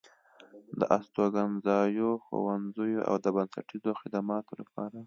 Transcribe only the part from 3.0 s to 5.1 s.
او د بنسټيزو خدماتو لپاره